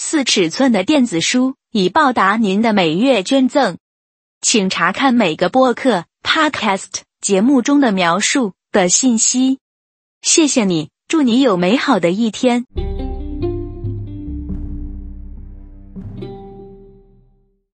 [0.00, 1.56] 四尺寸的电子书。
[1.72, 3.76] 以报答您的每月捐赠，
[4.40, 9.58] 请查看每个播客 （podcast） 节目中的描述的信息。
[10.22, 12.64] 谢谢你，祝你有美好的一天。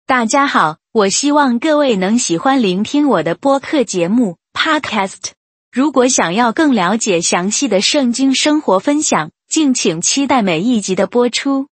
[0.05, 5.31] 大家好，我希望各位能喜欢聆听我的播客节目 （podcast）。
[5.71, 11.70] 如果想要更了解详细的圣经生活分享，敬请期待每一集的播出。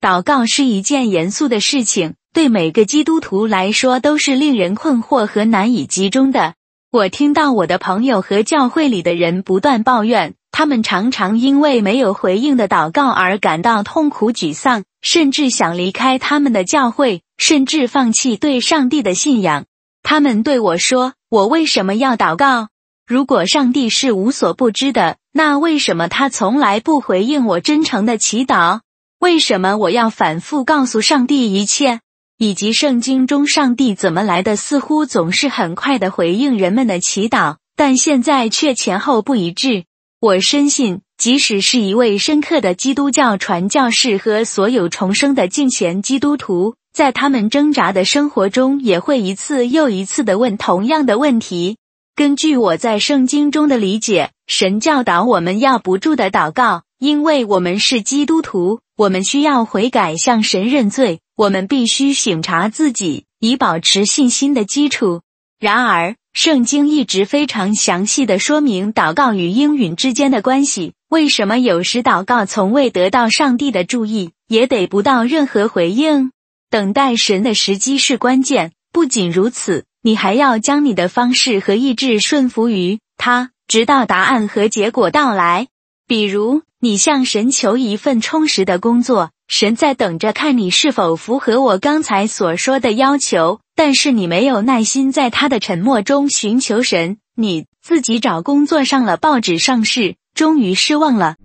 [0.00, 6.54] 祷告是一件严肃的事情，对每个基督徒来说都是令人困惑和难以集中的。
[6.90, 19.66] 我听到我的朋友和教会里的人不断抱怨，他们常常因为没有回应的祷告而感到痛苦沮丧，甚至想离开他们的教会，甚至放弃对上帝的信仰。
[20.02, 22.68] 他们对我说：“我为什么要祷告？
[23.06, 28.80] 如果上帝是无所不知的，那为什么他从来不回应我真诚的祈祷？”
[29.20, 32.00] 为什么我要反复告诉上帝一切，
[32.38, 34.56] 以及圣经中上帝怎么来的？
[34.56, 39.84] 似乎总是很快的回应人们的祈祷，但现在却前后不一致。
[40.20, 51.76] 我深信，即使是一位深刻的基督教传教士和所有重生的敬虔基督徒，在他们挣扎的生活中，也会一次又一次的问同样的问题。
[52.16, 58.80] 根据我在圣经中的理解，神教导我们要不住的祷告，因为我们是基督徒。
[58.94, 61.20] 我们需要悔改，向神认罪。
[61.34, 65.22] 我们必须省察自己，以保持信心的基础。
[65.58, 70.92] 然而，圣经一直非常详细的说明祷告与应允之间的关系。
[71.08, 76.32] 为什么有时祷告从未得到上帝的注意，也得不到任何回应？
[76.68, 78.72] 等待神的时机是关键。
[78.92, 85.68] 不仅如此，你还要将你的方式和意志顺服于他，直到答案和结果到来。
[86.10, 93.60] 比如，你向神求一份充实的工作，神在等着看你是否符合我刚才所说的要求。
[93.76, 101.36] 但是你没有耐心在他的沉默中寻求神，你自己找工作上了报纸上市，终于失望了。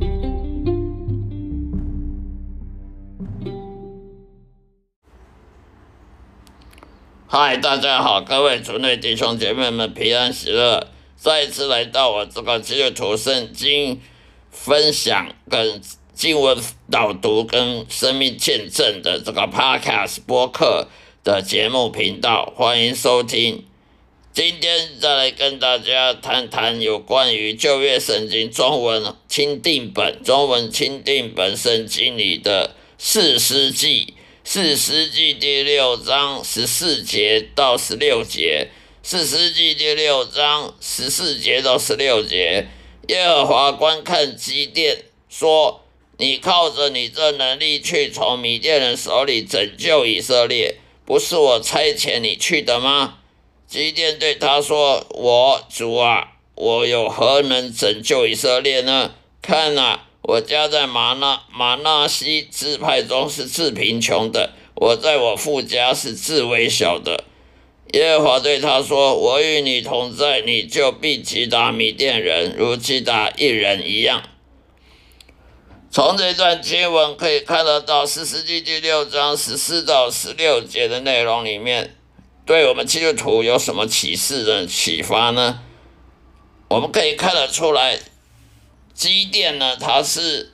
[7.27, 10.87] 嗨，大家好，各位族内弟兄姐妹们，平安喜乐！
[11.15, 14.01] 再一次来到我这个基督徒圣经。
[14.55, 15.81] 分享跟
[16.13, 16.57] 经文
[16.89, 20.87] 导读跟生命见证的这个 Podcast 播客
[21.23, 23.65] 的节目频道，欢迎收听。
[24.33, 34.13] 今天再来跟大家谈谈有关于旧约圣经中文钦定本、中文钦定本圣经里的四诗记，
[34.43, 38.69] 四诗记第六章十四节到十六节，
[39.03, 42.67] 四诗记第六章十四节到十六节。
[43.07, 45.81] 耶和华观看基甸，说
[46.17, 53.19] ：“你靠着你这能力去从米甸人手里拯救以色列，不是我差遣你去的吗？”
[53.67, 59.13] 基甸对他说：“我主啊，我有何能拯救以色列呢？
[59.41, 67.23] 看啊，我家在马纳马纳西支派中是自贫穷的，我在我父家是自微小的。”
[67.95, 74.21] 耶和华对他说：“我与你同在，你就必击打米甸人，如击打一人一样。”
[75.89, 81.95] 从这段经文可以看得到，四世纪第六章十四到十六节的内容里面，
[82.45, 85.61] 对我们基督徒有什么启示的启发呢？
[86.67, 87.97] 我们可以看得出来，
[88.93, 90.51] 基甸呢，他是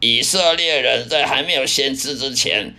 [0.00, 2.76] 以色列人在还没有先知之前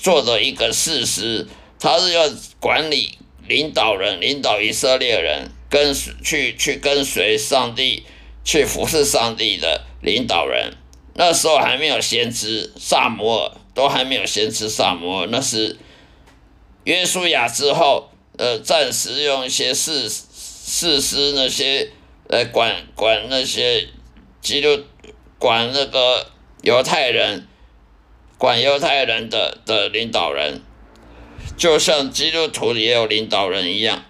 [0.00, 1.46] 做的一个事实。
[1.78, 2.28] 他是要
[2.58, 8.04] 管理、领导人、领导以色列人，跟去去跟随上帝，
[8.44, 10.72] 去服侍上帝的领导人。
[11.14, 15.28] 那时候还没有先知萨摩尔，都还没有先知萨摩尔。
[15.30, 15.78] 那是
[16.84, 21.90] 约书亚之后，呃，暂时用一些事事师那些
[22.28, 23.88] 来管管那些
[24.40, 24.84] 基督
[25.38, 26.26] 管那个
[26.62, 27.46] 犹太人，
[28.38, 30.60] 管犹太人的的领导人。
[31.56, 34.04] 就像基督徒也有领导人一样，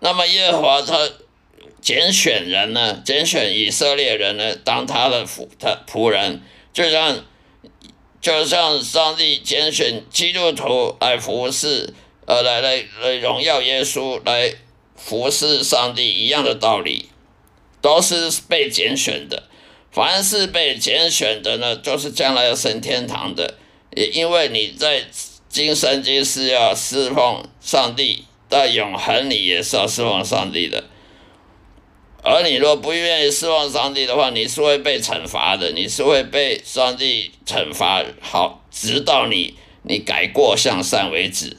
[0.00, 1.10] 那么耶和华他
[1.80, 6.40] 拣选人呢，拣选以色列人呢，当他的仆他仆人，
[6.72, 7.24] 就像
[8.20, 11.92] 就像上帝拣选基督徒来服侍，
[12.26, 14.54] 呃，来来来荣耀耶稣，来
[14.96, 17.10] 服侍上帝一样的道理，
[17.82, 19.42] 都是被拣选的。
[19.92, 23.58] 凡是被拣选的呢，就是将来要升天堂的。
[23.94, 25.04] 也因为你在
[25.54, 30.82] 今生今世要侍奉上帝，在永恒你也是要侍奉上帝的。
[32.24, 39.54] 而你若不愿意侍奉上帝的话，你是会被惩罚的，你是会被上帝惩罚，好，直到你
[39.84, 41.56] 你改过向善为止。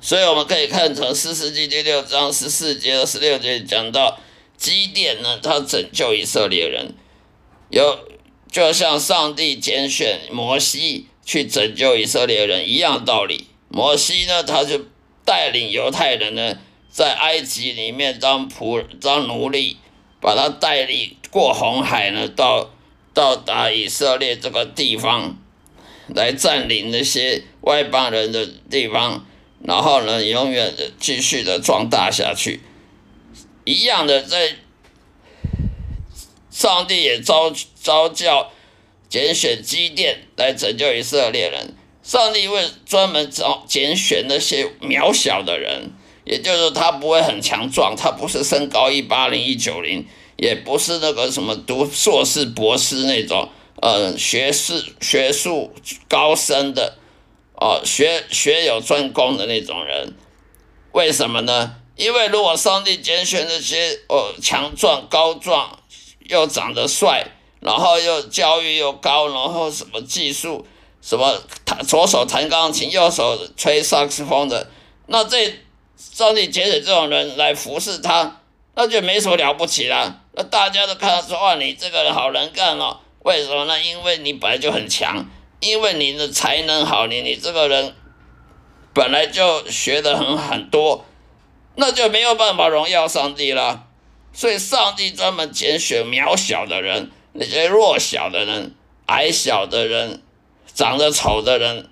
[0.00, 4.18] 所以我们可以看成四世纪第六章十四节、十六节讲到
[4.56, 6.94] 基甸呢，他拯救以色列人，
[7.68, 8.08] 有
[8.50, 13.48] 就像上帝拣选摩西去拯救以色列人一样道理。
[13.68, 14.86] 摩西呢，他就
[15.26, 16.56] 带领犹太人呢。
[16.88, 19.76] 在埃及里面当仆当奴隶，
[20.18, 22.70] 把他带领过红海呢，到
[23.12, 25.36] 到达以色列这个地方，
[26.06, 29.26] 来占领那些外邦人的地方，
[29.62, 32.62] 然后呢，永远的继续的壮大下去。
[33.66, 34.56] 一样的，在
[36.50, 37.52] 上帝也招
[37.82, 38.50] 招教
[39.08, 41.74] 拣选基甸来拯救以色列人。
[42.02, 45.90] 上帝会专门找拣选那些渺小的人。
[46.24, 50.04] 也就是，他不会很强壮，他不是身高一八零一九零，
[50.36, 53.48] 也不是那个什么读硕士博士那种，
[53.80, 55.72] 呃，学士学术
[56.08, 56.98] 高深的，
[57.54, 60.14] 哦，学学有专攻的那种人。
[60.90, 61.76] 为什么呢？
[61.94, 65.78] 因为如果上帝拣选那些哦强壮高壮
[66.28, 67.24] 又长得帅，
[67.60, 70.66] 然后又教育又高，然后什么技术
[71.00, 74.70] 什么弹左手弹钢琴，右手吹萨克斯风的，
[75.06, 75.52] 那这。
[75.98, 78.42] 上帝拣选这种人来服侍他，
[78.74, 80.20] 那就没什么了不起了。
[80.32, 83.80] 那大家都看说：“哇，你这个人好能干哦！”为什么呢？
[83.80, 85.24] 因为你本来就很强，
[85.58, 87.94] 因为你的才能好，你你这个人
[88.92, 91.06] 本来就学的很很多，
[91.76, 93.84] 那就没有办法荣耀上帝了。
[94.34, 98.74] 所以，上帝专门拣选渺小的人，那些弱小的人、
[99.06, 100.22] 矮小的人、
[100.74, 101.88] 长得丑的人。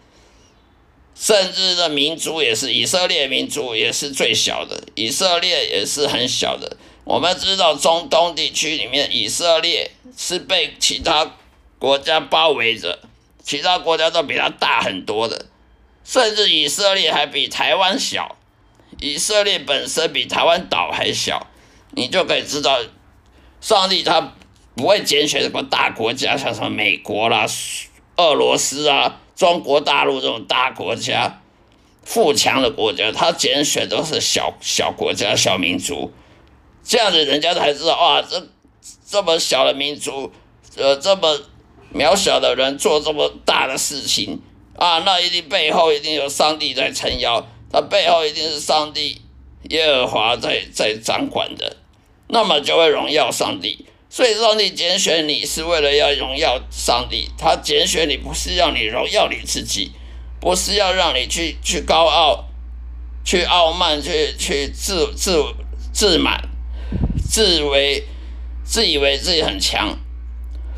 [1.17, 4.83] 甚至的民族也是以色列民族，也是最小的。
[4.97, 6.77] 以色列也是很小的。
[7.05, 11.37] 我们知道中东地区里面，以色列是被其他
[11.79, 12.99] 国家包围着，
[13.45, 15.47] 其他国家都比它大很多的。
[16.03, 18.37] 甚至以色列还比台湾小，
[18.99, 21.47] 以色列本身比台湾岛还小，
[21.93, 22.81] 你就可以知道，
[23.61, 24.35] 上帝他
[24.75, 27.47] 不会拣选什么大国家，像什么美国啦、
[28.17, 29.21] 俄罗斯啊。
[29.37, 31.43] 中国大陆这种大国家、
[32.05, 36.13] 富强的国家，他拣选都是小小国家、小民族，
[36.85, 38.47] 这样子人家才知道哇，这
[39.05, 40.31] 这么小的民族，
[40.77, 41.37] 呃，这么
[41.93, 44.41] 渺小的人做这么大的事情
[44.77, 49.21] 啊，那一定背后一定有上帝在撑腰，他背后一定是上帝
[49.71, 51.79] 耶和华在在掌管的，
[52.29, 53.85] 那么就会荣耀上帝。
[54.17, 57.29] 所以，上帝拣选你是为了要荣耀上帝。
[57.37, 59.91] 他拣选你不是要你荣耀你自己，
[60.41, 62.45] 不是要让你去去高傲、
[63.25, 65.43] 去傲慢、去去自自
[65.93, 66.49] 自满、
[67.29, 68.05] 自为
[68.63, 69.99] 自以为自己很强。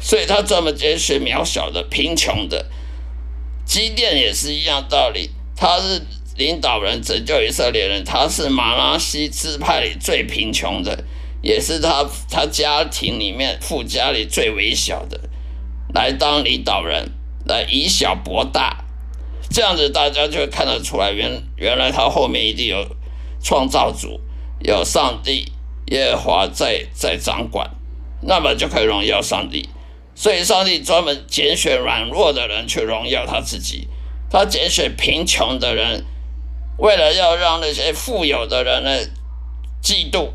[0.01, 2.71] 所以他专门拣选渺小的、贫穷的。
[3.67, 6.01] 基甸也是一样道理，他是
[6.39, 11.05] 领导人拯救以色列人，他是马拉西支派里最贫穷的。
[11.47, 15.21] 也是他他家庭里面富家里最微小的，
[15.95, 17.13] 来当领导人，
[17.45, 18.85] 来以小博大，
[19.49, 22.85] 这样子大家就会看得出来，原原来他后面一定有
[23.41, 24.21] 创造主，
[24.59, 25.53] 有上帝
[25.93, 27.71] 耶和华在在掌管，
[28.23, 29.69] 那么就可以荣耀上帝。
[30.17, 33.87] 所以上帝专门拣选软弱的人去荣耀他自己，
[34.29, 36.05] 他拣选贫穷的人，
[36.77, 38.91] 为了要让那些富有的人呢
[39.81, 40.31] 嫉妒。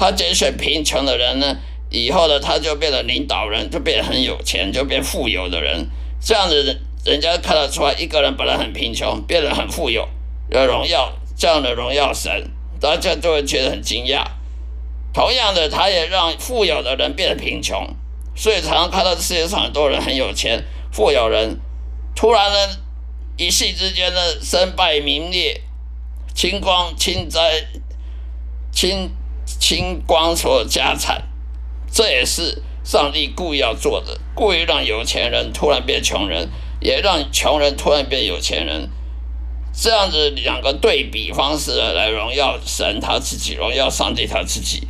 [0.00, 1.58] 他拣选贫穷的人呢，
[1.90, 5.90] 以后呢，他就变成领导人，就变得很有钱，就变富有的人。
[6.22, 10.08] 这样子，人人家看得出来，一个人本来很贫穷，变得很富有，
[10.48, 14.24] 有荣耀，这样的荣耀神，大家就会觉得很惊讶。
[15.12, 17.94] 同样的，他也让富有的人变得贫穷，
[18.34, 21.60] 所以常常看到世界上很多人很有钱，富有人
[22.16, 22.76] 突然呢，
[23.36, 25.60] 一夕之间呢，身败名裂，
[26.34, 27.66] 清光清灾
[28.72, 29.10] 清。
[29.60, 31.22] 清光所有家产，
[31.92, 36.48] 这也是上帝故意要做的，故意让有钱人突然变穷人，
[36.80, 38.88] 也让穷人突然变有钱人，
[39.72, 44.88] 这样子两个对比方式来荣耀神他自己，荣耀上帝他自己。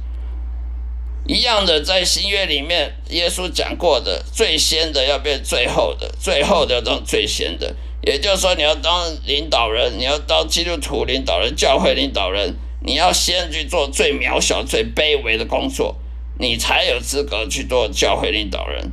[1.27, 7.75] 一样的，在新约里面，耶稣讲过的，最先的要变最后的，最后的要当最先的。
[8.03, 15.97] 也就是说，你要当领导人，你要当基督徒领导人、教会领导人，你要先去做最渺小、最卑微的工作，
[16.39, 18.93] 你才有资格去做教会领导人，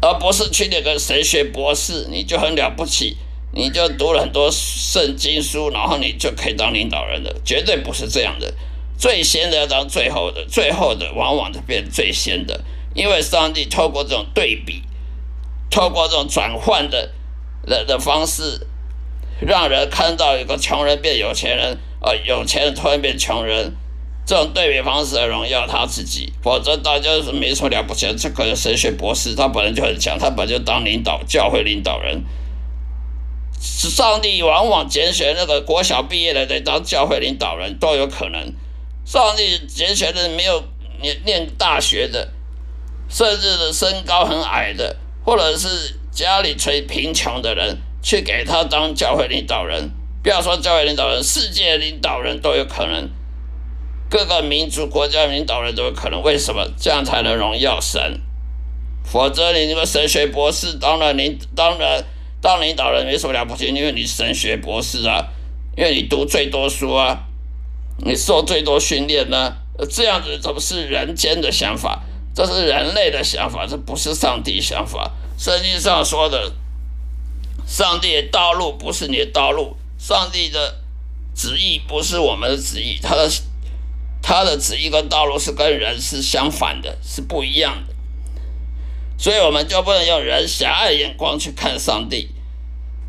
[0.00, 3.16] 而不是去那个神学博士，你就很了不起，
[3.52, 8.52] 你就读了很多圣经书，然后你就可以当领导人的，绝对不是这样的。
[8.98, 14.82] 最先的要当最后的，最后的往往就变最先的，因为上帝透过这种对比，
[15.70, 17.12] 透过这种转换的。
[17.66, 18.66] 的的方式，
[19.40, 23.74] 让人看到一个穷人变有钱人，呃，有钱人突然变穷人，
[24.26, 28.06] 这种对比方式的荣耀他自己，否则大家是没什么了不起。
[28.16, 32.24] 这个神学博士他本来就很强，他本来就当领导教会领导人，
[33.60, 38.52] 上帝往往拣选那个国小毕业的来当教会领导人都有可能。
[39.04, 40.64] 上帝拣选的没有
[41.00, 42.32] 念念大学的，
[43.08, 45.96] 甚至的身高很矮的，或者是。
[46.10, 49.88] 家里最贫穷的人去给他当教会领导人，
[50.22, 53.08] 不要说教会领导人，世界领导人都有可能，
[54.10, 56.22] 各个民族国家领导人都有可能。
[56.22, 58.20] 为什么这样才能荣耀神？
[59.04, 62.04] 否则你那个神学博士当然领当然
[62.42, 65.28] 当领导人没什么了不起，因为你神学博士啊，
[65.76, 67.24] 因为你读最多书啊，
[68.04, 69.56] 你受最多训练呢，
[69.88, 72.02] 这样子怎么是人间的想法，
[72.34, 75.10] 这是人类的想法，这不是上帝想法。
[75.38, 76.52] 圣经上说的，
[77.66, 80.76] 上帝的道路不是你的道路，上帝的
[81.34, 83.30] 旨意不是我们的旨意，他的
[84.22, 87.94] 他的旨意跟道路是跟人是相反的，是不一样的，
[89.18, 92.30] 所以我们就不能用人狭隘眼光去看上帝。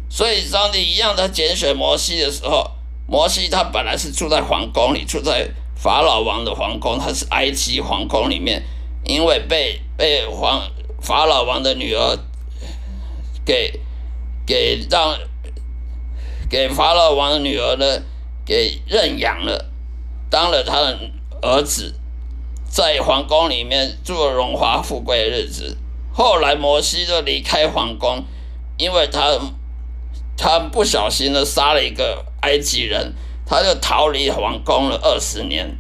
[0.10, 2.72] 所以上帝一样，他拣选摩西的时候，
[3.08, 8.64] 摩西他本来是住在皇宫里，住在法老王的皇宫，他是埃及皇宫里面，
[9.06, 10.70] 因为被被皇。
[11.02, 12.20] 法老王的女儿
[13.46, 13.80] 给
[14.46, 15.18] 给让
[16.50, 18.02] 给法老王的女儿呢
[18.44, 19.70] 给认养了，
[20.30, 21.00] 当了他的
[21.42, 21.94] 儿子，
[22.68, 25.78] 在皇宫里面住了荣华富贵的日子。
[26.12, 28.26] 后来摩西就离开皇宫，
[28.78, 29.40] 因为他
[30.36, 33.14] 他不小心的杀了一个埃及人，
[33.46, 35.78] 他就逃离皇宫了二十年。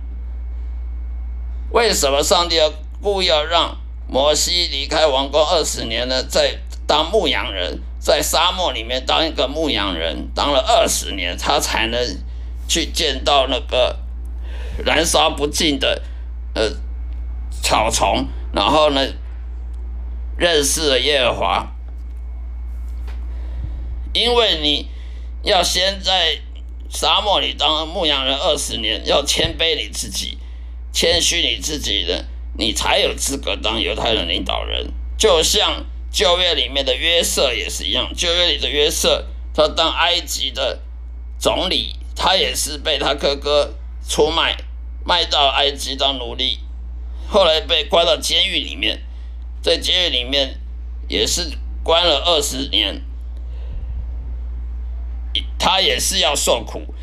[1.71, 2.71] 为什么上帝要
[3.01, 3.77] 故意要让？
[4.11, 11.99] 摩西离开王宫二十年呢，在当牧羊人，在沙漠里面当一个牧羊人，当了二十年，他才能
[12.67, 13.99] 去见到那个
[14.83, 16.01] 燃烧不尽的
[16.55, 16.71] 呃
[17.61, 19.01] 草丛，然后呢
[20.37, 21.67] 认识了耶和华。
[24.13, 24.89] 因为你
[25.43, 26.39] 要先在
[26.89, 30.37] 沙漠里当牧羊人二十年，要谦卑你自己，
[30.91, 32.25] 谦虚你自己的。
[32.57, 38.11] 你才有资格当犹太人领导人，就像旧约里面的约瑟也是一样。
[38.15, 40.81] 旧约里的约瑟，他当埃及的
[41.37, 43.75] 总理，他也是被他哥哥
[44.07, 44.57] 出卖，
[45.05, 46.59] 卖到埃及当奴隶，
[47.27, 49.01] 后来被关到监狱里面，
[49.61, 50.59] 在监狱里面
[51.07, 51.51] 也是
[51.83, 53.01] 关了二十年，
[55.57, 56.93] 他也是要受苦，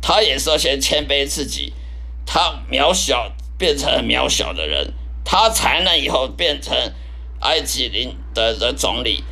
[0.00, 1.72] 他也是要先谦卑自己，
[2.24, 4.92] 他渺小变成渺小的人。
[5.28, 6.72] 他才能以后变成
[7.40, 9.24] 埃及领的的总理，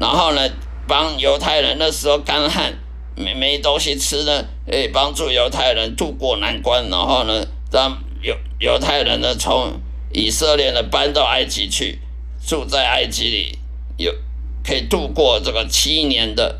[0.00, 0.40] 然后呢，
[0.88, 2.72] 帮犹太人那时候干旱
[3.14, 9.78] 没没东西吃呢，诶，帮助犹太人渡过难关，然后呢，让犹犹太人呢从
[10.12, 12.00] 以色列呢搬到埃及去，
[12.44, 13.58] 住在埃及里，
[13.98, 14.12] 有
[14.64, 16.58] 可以度过这个七年的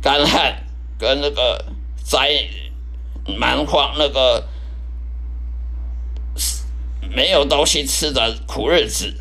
[0.00, 0.64] 干旱
[0.98, 1.62] 跟那个
[2.02, 2.48] 灾
[3.26, 4.48] 蛮荒那个。
[7.10, 9.14] 没有东西吃的苦日子，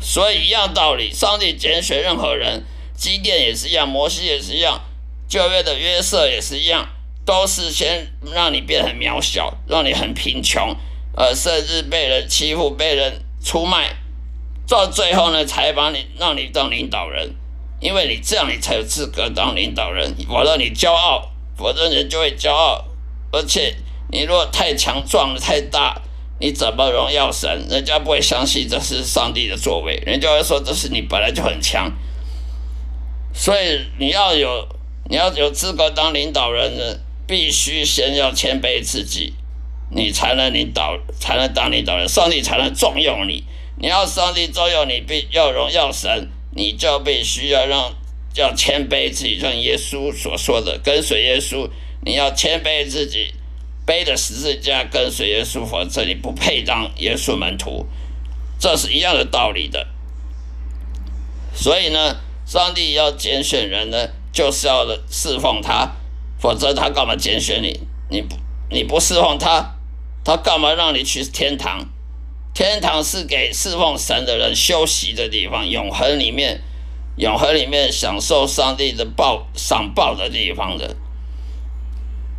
[0.00, 2.64] 所以一样道理，上帝拣选任何人，
[2.96, 4.80] 基甸也是一样，摩西也是一样，
[5.28, 6.88] 旧约的约瑟也是一样，
[7.26, 10.74] 都是先让你变很渺小，让你很贫穷，
[11.14, 13.94] 呃，甚至被人欺负、被人出卖，
[14.66, 17.34] 到最后呢，才把你让你当领导人，
[17.80, 20.16] 因为你这样，你才有资格当领导人。
[20.26, 22.86] 否则你骄傲，否则人就会骄傲，
[23.32, 23.76] 而且
[24.10, 26.00] 你如果太强壮了、太大。
[26.40, 27.66] 你怎么荣耀神？
[27.68, 31.92] 人家不会相信这是上帝的作为，人家会说这是你本来就很强。
[33.34, 34.66] 所以你要有
[35.10, 39.34] 你要有资格当领导人呢，必须先要谦卑自己，
[39.90, 43.44] 你才能领导，才能当领导人，上帝才能重用你。
[43.78, 47.94] 你要上帝重用你，必要荣耀神，你就必须要让
[48.34, 51.68] 要谦卑自己，像耶稣所说的，跟随耶稣，
[52.02, 53.34] 你要谦卑自己。
[53.90, 57.86] 背着十字架跟随耶稣，否则你不配当耶稣门徒。
[58.56, 59.84] 这是一样的道理的。
[61.52, 65.90] 所以呢，上帝要拣选人呢，就是要侍奉他，
[66.38, 67.80] 否则他干嘛拣选你？
[68.08, 68.36] 你不
[68.70, 69.74] 你不侍奉他，
[70.24, 71.84] 他干嘛让你去天堂？
[72.54, 76.60] 天堂是给侍奉神的人休息的地方，永恒里面，
[77.16, 80.94] 永恒里面享受上帝的报赏报的地方的。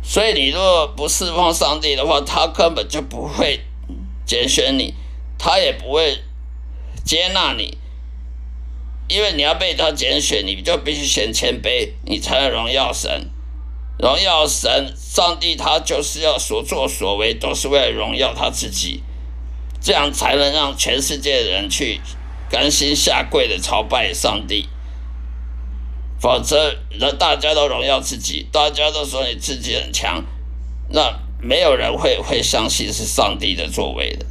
[0.02, 3.60] 所以你如果不侍奉上帝的话，他根本就不会
[4.26, 4.94] 拣选你，
[5.38, 6.18] 他也不会
[7.04, 7.78] 接纳你，
[9.08, 13.30] 因为你要被他拣选，你就必须先谦卑，你才能荣耀神。
[13.98, 19.02] 荣耀神，上帝他就是要所作所为都是为了荣耀他自己，
[19.80, 22.00] 这样才能让全世界的人去
[22.50, 24.68] 甘心下跪的朝拜上帝。
[26.22, 30.24] 否则，人大家都荣耀自己，大家都说你自己很强，
[30.88, 34.24] 那没有人会会相信是上帝的作为的。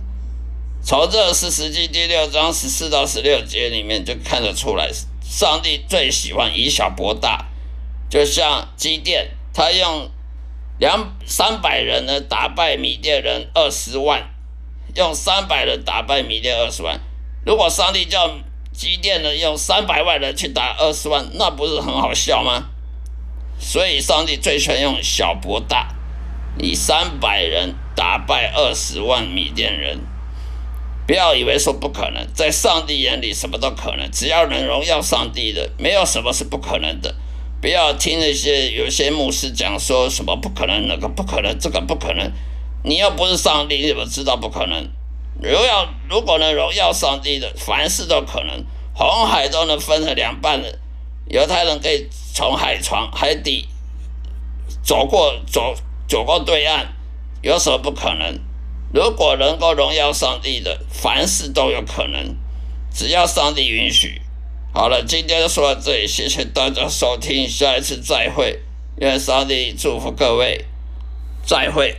[0.82, 4.90] 从这四十记第六章十四到十六节里面就看得出来，
[5.22, 7.48] 上帝最喜欢以小博大，
[8.10, 10.10] 就像基甸，他用
[10.80, 14.30] 两三百人呢打败米甸人二十万，
[14.96, 17.02] 用三百人打败米甸二十万。
[17.46, 18.34] 如果上帝叫
[18.82, 22.64] 机电呢，用三百万人去打二十万，那不是很好笑吗？
[23.60, 25.94] 所以上帝最喜欢用小博大，
[26.58, 30.00] 以三百人打败二十万米甸人。
[31.06, 37.14] 不要以为说不可能，在上帝眼里什么都可能，只要能荣耀上帝的，没有什么是不可能的。
[37.62, 42.32] 不要听那些有些牧师讲说什么不可能，那个不可能，这个不可能。
[42.84, 44.90] 你又不是上帝，你怎么知道不可能？
[45.40, 48.66] 荣耀，如果能荣耀上帝的，凡事都可能。
[48.94, 50.78] 红海都能分成两半的，
[51.28, 53.68] 犹太人可以从海床、海底
[54.84, 55.74] 走过、走
[56.08, 56.94] 走过对岸，
[57.42, 58.40] 有什么不可能？
[58.94, 62.36] 如果能够荣耀上帝的，凡事都有可能，
[62.94, 64.22] 只要上帝允许。
[64.74, 68.60] 好了，今天就说到这里，谢谢大家收听，下一次再会，
[68.98, 70.66] 愿上帝祝福各位，
[71.46, 71.96] 再会。